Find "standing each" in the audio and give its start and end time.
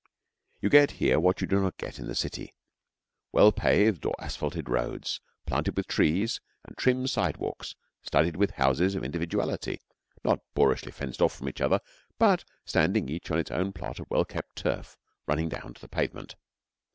12.65-13.29